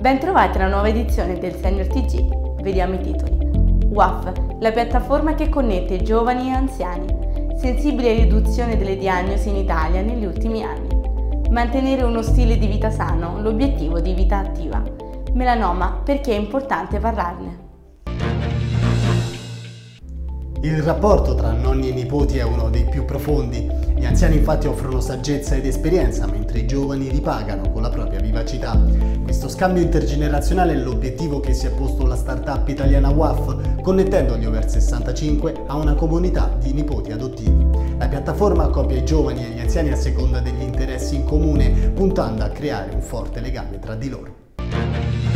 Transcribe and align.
Bentrovati 0.00 0.58
alla 0.58 0.68
nuova 0.68 0.86
edizione 0.86 1.40
del 1.40 1.56
Senior 1.56 1.88
TG. 1.88 2.60
Vediamo 2.62 2.94
i 2.94 3.00
titoli. 3.00 3.36
WAF, 3.88 4.32
la 4.60 4.70
piattaforma 4.70 5.34
che 5.34 5.48
connette 5.48 6.04
giovani 6.04 6.50
e 6.50 6.52
anziani. 6.52 7.06
Sensibile 7.56 8.14
riduzione 8.14 8.76
delle 8.76 8.96
diagnosi 8.96 9.48
in 9.48 9.56
Italia 9.56 10.00
negli 10.00 10.24
ultimi 10.24 10.62
anni. 10.62 11.50
Mantenere 11.50 12.04
uno 12.04 12.22
stile 12.22 12.56
di 12.58 12.68
vita 12.68 12.90
sano, 12.90 13.40
l'obiettivo 13.40 13.98
di 13.98 14.14
vita 14.14 14.38
attiva. 14.38 14.80
Melanoma, 15.32 16.00
perché 16.04 16.30
è 16.30 16.38
importante 16.38 17.00
parlarne. 17.00 17.67
Il 20.60 20.82
rapporto 20.82 21.36
tra 21.36 21.52
nonni 21.52 21.90
e 21.90 21.92
nipoti 21.92 22.38
è 22.38 22.42
uno 22.42 22.68
dei 22.68 22.84
più 22.84 23.04
profondi. 23.04 23.70
Gli 23.94 24.04
anziani 24.04 24.38
infatti 24.38 24.66
offrono 24.66 25.00
saggezza 25.00 25.54
ed 25.54 25.64
esperienza, 25.64 26.26
mentre 26.26 26.58
i 26.58 26.66
giovani 26.66 27.08
ripagano 27.08 27.70
con 27.70 27.80
la 27.82 27.90
propria 27.90 28.18
vivacità. 28.18 28.76
Questo 29.22 29.48
scambio 29.48 29.82
intergenerazionale 29.82 30.72
è 30.72 30.76
l'obiettivo 30.76 31.38
che 31.38 31.54
si 31.54 31.66
è 31.66 31.70
posto 31.70 32.06
la 32.06 32.16
startup 32.16 32.68
italiana 32.68 33.10
WAF, 33.10 33.82
connettendo 33.82 34.36
gli 34.36 34.46
over 34.46 34.68
65 34.68 35.54
a 35.68 35.76
una 35.76 35.94
comunità 35.94 36.50
di 36.60 36.72
nipoti 36.72 37.12
adottivi. 37.12 37.66
La 37.96 38.08
piattaforma 38.08 38.64
accopia 38.64 38.96
i 38.96 39.04
giovani 39.04 39.44
e 39.44 39.50
gli 39.50 39.60
anziani 39.60 39.92
a 39.92 39.96
seconda 39.96 40.40
degli 40.40 40.62
interessi 40.62 41.14
in 41.14 41.24
comune, 41.24 41.70
puntando 41.94 42.42
a 42.42 42.48
creare 42.48 42.92
un 42.92 43.00
forte 43.00 43.40
legame 43.40 43.78
tra 43.78 43.94
di 43.94 44.08
loro. 44.08 45.27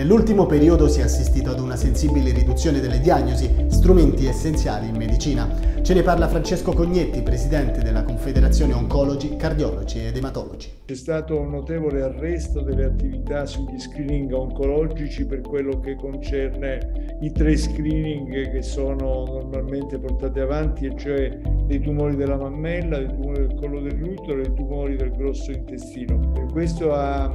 Nell'ultimo 0.00 0.46
periodo 0.46 0.88
si 0.88 1.00
è 1.00 1.02
assistito 1.02 1.50
ad 1.50 1.60
una 1.60 1.76
sensibile 1.76 2.32
riduzione 2.32 2.80
delle 2.80 3.00
diagnosi, 3.00 3.66
strumenti 3.66 4.24
essenziali 4.24 4.88
in 4.88 4.96
medicina. 4.96 5.46
Ce 5.82 5.92
ne 5.92 6.00
parla 6.00 6.26
Francesco 6.26 6.72
Cognetti, 6.72 7.20
presidente 7.20 7.82
della 7.82 8.02
Confederazione 8.02 8.72
Oncologi, 8.72 9.36
Cardiologi 9.36 10.06
ed 10.06 10.16
Ematologi. 10.16 10.70
C'è 10.86 10.94
stato 10.94 11.38
un 11.38 11.50
notevole 11.50 12.00
arresto 12.00 12.62
delle 12.62 12.86
attività 12.86 13.44
sugli 13.44 13.78
screening 13.78 14.32
oncologici 14.32 15.26
per 15.26 15.42
quello 15.42 15.80
che 15.80 15.96
concerne 15.96 17.18
i 17.20 17.30
tre 17.30 17.58
screening 17.58 18.52
che 18.52 18.62
sono 18.62 19.26
normalmente 19.26 19.98
portati 19.98 20.40
avanti, 20.40 20.86
e 20.86 20.96
cioè 20.96 21.38
dei 21.66 21.80
tumori 21.80 22.16
della 22.16 22.38
mammella, 22.38 22.96
dei 22.96 23.08
tumori 23.08 23.46
del 23.48 23.54
collo 23.54 23.82
dell'utero 23.82 24.38
e 24.38 24.44
dei 24.44 24.54
tumori 24.54 24.96
del 24.96 25.10
grosso 25.10 25.50
intestino. 25.50 26.32
E 26.36 26.46
questo 26.50 26.90
ha 26.94 27.30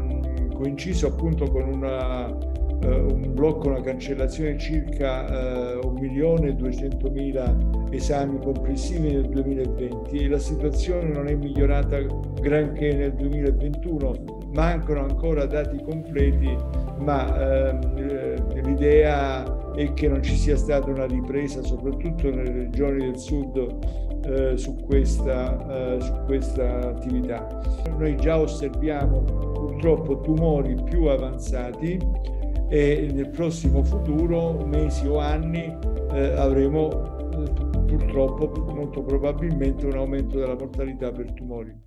coinciso 0.55 1.07
appunto 1.07 1.45
con 1.51 1.67
una, 1.67 2.33
un 2.83 3.33
blocco, 3.33 3.69
una 3.69 3.81
cancellazione 3.81 4.53
di 4.53 4.59
circa 4.59 5.79
uh, 5.79 5.93
1.200.000 5.93 7.93
esami 7.93 8.39
complessivi 8.39 9.13
nel 9.13 9.29
2020 9.29 10.17
e 10.17 10.27
la 10.27 10.37
situazione 10.37 11.09
non 11.09 11.27
è 11.27 11.35
migliorata 11.35 11.99
granché 12.41 12.93
nel 12.93 13.13
2021. 13.13 14.33
Mancano 14.53 15.01
ancora 15.01 15.45
dati 15.45 15.81
completi, 15.83 16.55
ma 16.99 17.71
uh, 17.71 17.79
l'idea 18.63 19.73
è 19.75 19.93
che 19.93 20.07
non 20.07 20.23
ci 20.23 20.35
sia 20.35 20.55
stata 20.55 20.89
una 20.89 21.05
ripresa, 21.05 21.61
soprattutto 21.63 22.29
nelle 22.29 22.51
regioni 22.51 22.99
del 22.99 23.17
sud, 23.17 23.77
eh, 24.25 24.57
su, 24.57 24.75
questa, 24.85 25.95
eh, 25.95 26.01
su 26.01 26.13
questa 26.25 26.89
attività. 26.89 27.61
Noi 27.97 28.15
già 28.15 28.39
osserviamo 28.39 29.21
purtroppo 29.21 30.21
tumori 30.21 30.75
più 30.83 31.05
avanzati 31.05 31.99
e 32.67 33.09
nel 33.13 33.29
prossimo 33.29 33.83
futuro, 33.83 34.65
mesi 34.65 35.05
o 35.07 35.19
anni, 35.19 35.75
eh, 36.11 36.33
avremo 36.35 36.89
eh, 37.31 37.51
purtroppo 37.85 38.51
molto 38.73 39.01
probabilmente 39.03 39.85
un 39.85 39.95
aumento 39.95 40.37
della 40.39 40.55
mortalità 40.55 41.11
per 41.11 41.31
tumori. 41.33 41.83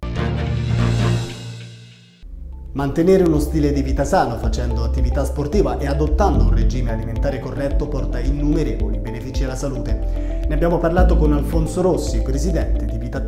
Mantenere 2.73 3.25
uno 3.25 3.41
stile 3.41 3.73
di 3.73 3.83
vita 3.83 4.05
sano 4.05 4.37
facendo 4.37 4.85
attività 4.85 5.25
sportiva 5.25 5.79
e 5.79 5.87
adottando 5.87 6.45
un 6.45 6.55
regime 6.55 6.93
alimentare 6.93 7.41
corretto 7.41 7.89
porta 7.89 8.21
innumerevoli 8.21 8.99
benefici 8.99 9.43
alla 9.43 9.57
salute. 9.57 10.45
Ne 10.47 10.55
abbiamo 10.55 10.79
parlato 10.79 11.17
con 11.17 11.33
Alfonso 11.33 11.81
Rossi, 11.81 12.23
presidente 12.23 12.85
di 12.85 12.99
Vita 12.99 13.21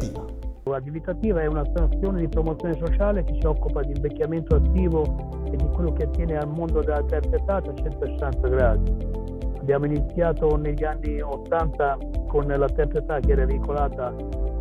Attiva 0.74 1.40
è 1.40 1.46
un'associazione 1.46 2.20
di 2.20 2.28
promozione 2.28 2.76
sociale 2.78 3.24
che 3.24 3.36
si 3.40 3.46
occupa 3.46 3.82
di 3.82 3.92
invecchiamento 3.94 4.56
attivo 4.56 5.42
e 5.44 5.56
di 5.56 5.68
quello 5.72 5.92
che 5.92 6.04
attiene 6.04 6.36
al 6.36 6.48
mondo 6.48 6.80
della 6.80 7.02
terza 7.04 7.36
età 7.36 7.56
a 7.56 7.62
160 7.62 8.48
gradi. 8.48 8.96
Abbiamo 9.58 9.86
iniziato 9.86 10.56
negli 10.56 10.84
anni 10.84 11.20
80 11.20 11.98
con 12.28 12.46
la 12.46 12.68
terza 12.68 12.98
età 12.98 13.20
che 13.20 13.32
era 13.32 13.44
veicolata 13.44 14.14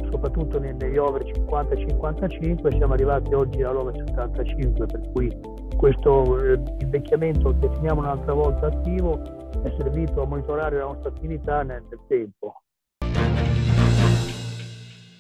soprattutto 0.10 0.60
negli 0.60 0.98
over 0.98 1.24
50-55, 1.24 2.76
siamo 2.78 2.94
arrivati 2.94 3.34
oggi 3.34 3.62
all'over 3.62 3.96
75, 3.96 4.86
per 4.86 5.02
cui 5.12 5.32
questo 5.78 6.44
eh, 6.44 6.62
invecchiamento, 6.80 7.52
definiamo 7.52 8.02
un'altra 8.02 8.34
volta 8.34 8.68
attivo, 8.68 9.22
è 9.64 9.74
servito 9.78 10.22
a 10.22 10.26
monitorare 10.26 10.78
la 10.78 10.86
nostra 10.86 11.10
attività 11.10 11.64
nel 11.64 11.84
tempo. 12.08 12.64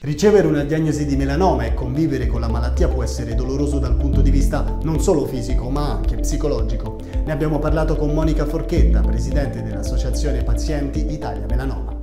Ricevere 0.01 0.47
una 0.47 0.63
diagnosi 0.63 1.05
di 1.05 1.17
melanoma 1.17 1.65
e 1.65 1.73
convivere 1.73 2.25
con 2.25 2.39
la 2.39 2.47
malattia 2.47 2.87
può 2.87 3.03
essere 3.03 3.35
doloroso 3.35 3.79
dal 3.79 3.97
punto 3.97 4.21
di 4.21 4.31
vista 4.31 4.77
non 4.83 5.01
solo 5.01 5.25
fisico 5.25 5.69
ma 5.69 5.91
anche 5.91 6.15
psicologico. 6.15 6.95
Ne 7.25 7.31
abbiamo 7.33 7.59
parlato 7.59 7.97
con 7.97 8.13
Monica 8.13 8.45
Forchetta, 8.45 9.01
presidente 9.01 9.61
dell'Associazione 9.61 10.41
Pazienti 10.41 11.11
Italia 11.11 11.45
Melanoma 11.49 11.98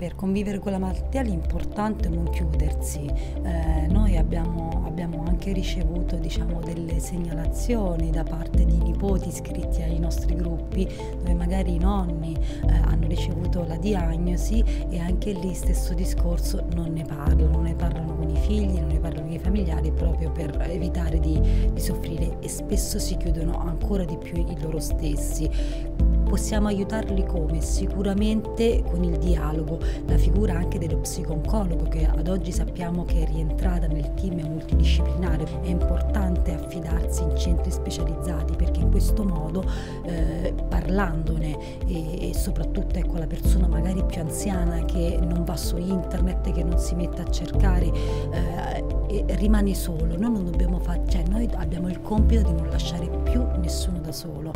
per 0.00 0.14
convivere 0.14 0.58
con 0.60 0.72
la 0.72 0.78
malattia 0.78 1.20
l'importante 1.20 2.08
è 2.08 2.10
non 2.10 2.30
chiudersi. 2.30 3.04
Eh, 3.04 3.86
noi 3.90 4.16
abbiamo, 4.16 4.84
abbiamo, 4.86 5.24
anche 5.26 5.52
ricevuto 5.52 6.16
diciamo, 6.16 6.58
delle 6.60 6.98
segnalazioni 6.98 8.10
da 8.10 8.22
parte 8.22 8.64
di 8.64 8.78
nipoti 8.78 9.28
iscritti 9.28 9.82
ai 9.82 9.98
nostri 9.98 10.34
gruppi 10.34 10.88
dove 11.18 11.34
magari 11.34 11.74
i 11.74 11.78
nonni 11.78 12.34
eh, 12.34 12.72
hanno 12.72 13.06
ricevuto 13.08 13.66
la 13.66 13.76
diagnosi 13.76 14.64
e 14.88 14.98
anche 14.98 15.32
lì 15.32 15.52
stesso 15.52 15.92
discorso 15.92 16.64
non 16.72 16.94
ne 16.94 17.04
parlano, 17.04 17.50
non 17.50 17.64
ne 17.64 17.74
parlano 17.74 18.14
con 18.14 18.30
i 18.30 18.38
figli, 18.38 18.78
non 18.78 18.88
ne 18.88 19.00
parlano 19.00 19.26
con 19.26 19.34
i 19.34 19.38
familiari 19.38 19.92
proprio 19.92 20.30
per 20.30 20.66
evitare 20.66 21.20
di, 21.20 21.38
di 21.74 21.80
soffrire 21.80 22.38
e 22.40 22.48
spesso 22.48 22.98
si 22.98 23.18
chiudono 23.18 23.58
ancora 23.58 24.04
di 24.06 24.16
più 24.16 24.38
in 24.38 24.56
loro 24.62 24.80
stessi 24.80 26.08
Possiamo 26.30 26.68
aiutarli 26.68 27.26
come? 27.26 27.60
Sicuramente 27.60 28.84
con 28.88 29.02
il 29.02 29.18
dialogo, 29.18 29.80
la 30.06 30.16
figura 30.16 30.54
anche 30.54 30.78
dello 30.78 30.98
psiconcologo 30.98 31.88
che 31.88 32.06
ad 32.06 32.28
oggi 32.28 32.52
sappiamo 32.52 33.04
che 33.04 33.24
è 33.24 33.26
rientrata 33.26 33.88
nel 33.88 34.14
team 34.14 34.38
multidisciplinare. 34.46 35.44
È 35.60 35.66
importante 35.66 36.54
affidarsi 36.54 37.24
in 37.24 37.36
centri 37.36 37.72
specializzati 37.72 38.54
perché 38.54 38.78
in 38.78 38.92
questo 38.92 39.24
modo 39.24 39.64
eh, 40.04 40.54
parlandone 40.68 41.58
e, 41.88 42.30
e 42.30 42.32
soprattutto 42.32 42.96
ecco 42.96 43.18
la 43.18 43.26
persona 43.26 43.66
magari 43.66 44.04
più 44.04 44.20
anziana 44.20 44.84
che 44.84 45.18
non 45.20 45.42
va 45.42 45.56
su 45.56 45.78
internet, 45.78 46.52
che 46.52 46.62
non 46.62 46.78
si 46.78 46.94
mette 46.94 47.22
a 47.22 47.28
cercare 47.28 47.86
eh, 47.86 49.24
rimane 49.34 49.74
solo. 49.74 50.16
Noi 50.16 50.30
non 50.30 50.44
dobbiamo 50.44 50.78
fare, 50.78 51.02
cioè 51.08 51.24
noi 51.28 51.48
abbiamo 51.56 51.88
il 51.88 52.00
compito 52.00 52.42
di 52.42 52.52
non 52.52 52.68
lasciare 52.70 53.08
più 53.24 53.44
nessuno 53.58 53.98
da 53.98 54.12
solo. 54.12 54.52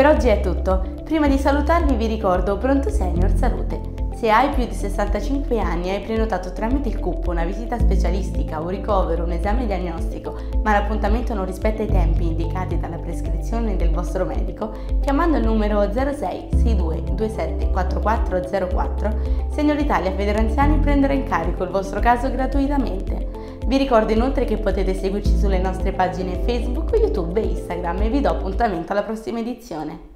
Per 0.00 0.08
oggi 0.08 0.28
è 0.28 0.40
tutto. 0.40 1.02
Prima 1.04 1.28
di 1.28 1.36
salutarvi 1.36 1.94
vi 1.94 2.06
ricordo 2.06 2.56
Pronto 2.56 2.88
Senior 2.88 3.36
Salute. 3.36 3.78
Se 4.14 4.30
hai 4.30 4.48
più 4.48 4.64
di 4.64 4.72
65 4.72 5.58
anni 5.58 5.88
e 5.88 5.96
hai 5.96 6.00
prenotato 6.00 6.54
tramite 6.54 6.88
il 6.88 6.98
CUP 6.98 7.26
una 7.26 7.44
visita 7.44 7.78
specialistica, 7.78 8.60
un 8.60 8.68
ricovero, 8.68 9.24
un 9.24 9.32
esame 9.32 9.66
diagnostico, 9.66 10.38
ma 10.62 10.72
l'appuntamento 10.72 11.34
non 11.34 11.44
rispetta 11.44 11.82
i 11.82 11.86
tempi 11.86 12.28
indicati 12.28 12.80
dalla 12.80 12.96
prescrizione 12.96 13.76
del 13.76 13.90
vostro 13.90 14.24
medico, 14.24 14.72
chiamando 15.02 15.36
il 15.36 15.44
numero 15.44 15.82
06 15.92 16.48
62 16.50 17.02
27 17.02 17.70
4404, 17.70 19.18
Senior 19.50 19.78
Italia 19.78 20.12
Federanziani 20.12 20.78
prenderà 20.78 21.12
in 21.12 21.24
carico 21.24 21.62
il 21.64 21.68
vostro 21.68 22.00
caso 22.00 22.30
gratuitamente. 22.30 23.29
Vi 23.66 23.76
ricordo 23.76 24.12
inoltre 24.12 24.44
che 24.44 24.56
potete 24.56 24.94
seguirci 24.94 25.38
sulle 25.38 25.58
nostre 25.58 25.92
pagine 25.92 26.42
Facebook, 26.44 26.96
YouTube 26.96 27.40
e 27.40 27.46
Instagram 27.46 28.02
e 28.02 28.10
vi 28.10 28.20
do 28.20 28.30
appuntamento 28.30 28.92
alla 28.92 29.04
prossima 29.04 29.38
edizione. 29.38 30.09